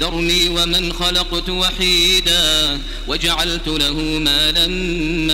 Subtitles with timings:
[0.00, 4.66] ذرني ومن خلقت وحيدا وجعلت له مالا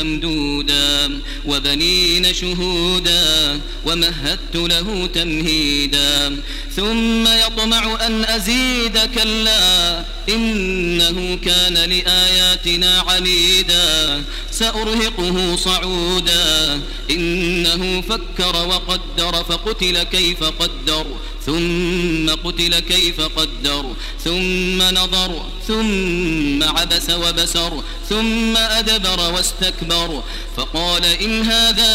[0.03, 6.37] ممدودا وبنين شهودا ومهدت له تمهيدا
[6.77, 14.23] ثم يطمع أن أزيد كلا إنه كان لآياتنا عنيدا
[14.59, 16.81] سأرهقه صعودا.
[17.11, 21.07] إنه فكر وقدر فقتل كيف قدر
[21.47, 23.85] ثم قتل كيف قدر
[24.25, 25.31] ثم نظر
[25.69, 30.23] ثم عبس وبسر ثم أدبر واستكبر.
[30.57, 31.95] فقال إن هذا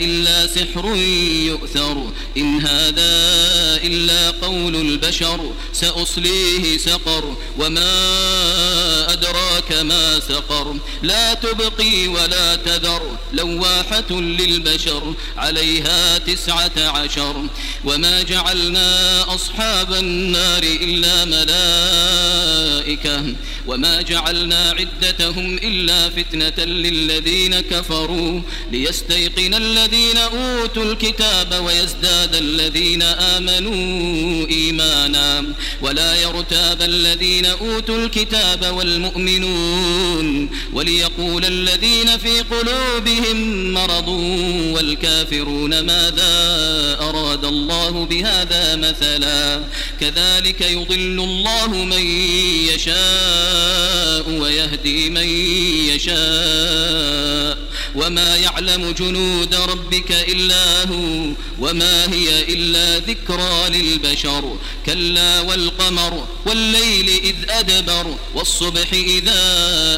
[0.00, 0.86] إلا سحر
[1.50, 1.96] يؤثر
[2.36, 3.12] إن هذا
[3.88, 5.40] إلا قول البشر
[5.72, 7.24] سأصليه سقر.
[7.58, 10.76] وما أدراك ما سقر.
[11.02, 13.18] لا تبقي ولا تذر.
[13.32, 15.14] لواحة للبشر.
[15.36, 17.46] عليها تسعة عشر.
[17.84, 22.78] وما جعلنا أصحاب النار إلا ملائكة
[23.66, 28.40] وما جعلنا عدتهم إلا فتنة للذين كفروا
[28.72, 35.44] ليستيقن الذين أوتوا الكتاب ويزداد الذين آمنوا إيمانا
[35.82, 44.08] ولا يرتاب الذين أوتوا الكتاب والمؤمنون وليقول الذين في قلوبهم مرض
[44.74, 46.28] والكافرون ماذا
[47.38, 49.62] أراد الله بهذا مثلا.
[50.00, 52.06] كذلك يضل الله من
[52.74, 55.27] يشاء ويهدي من
[58.08, 64.56] وما يعلم جنود ربك إلا هو وما هي إلا ذكرى للبشر.
[64.86, 69.42] كلا والقمر والليل إذ أدبر والصبح إذا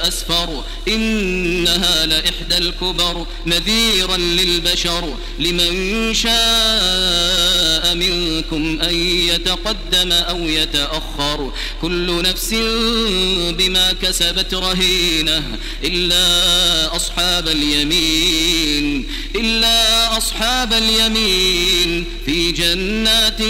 [0.08, 0.64] أسفر.
[0.88, 5.14] إنها لإحدى الكبر نذيرا للبشر.
[5.38, 8.94] لمن شاء منكم أن
[9.28, 11.52] يتقدم أو يتأخر.
[11.82, 12.54] كل نفس
[13.58, 17.99] بما كسبت رهينة إلا أصحاب اليمين.
[19.36, 23.40] إلا أصحاب اليمين في جنات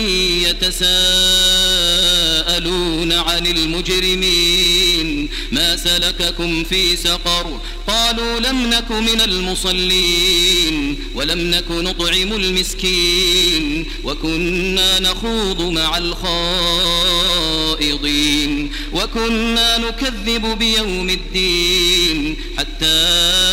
[1.91, 5.29] يتساءلون عن المجرمين.
[5.53, 15.63] ما سلككم في سقر؟ قالوا لم نك من المصلين ولم نك نطعم المسكين وكنا نخوض
[15.63, 15.99] مع
[17.71, 23.50] الخائضين وكنا نكذب بيوم الدين حتى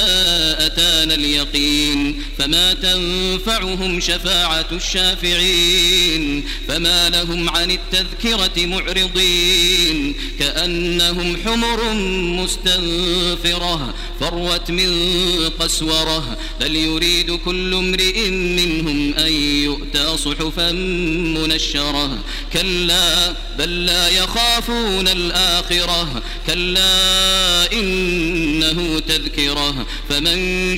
[1.07, 11.93] أتانا اليقين فما تنفعهم شفاعة الشافعين فما لهم عن التذكرة معرضين كأنهم حمر
[12.43, 14.91] مستنفرة فروت من
[15.59, 19.31] قسورة بل يريد كل امرئ منهم أن
[19.63, 22.17] يؤتى صحفا منشرة
[22.53, 30.77] كلا بل لا يخافون الآخرة كلا إنه تذكرة فمن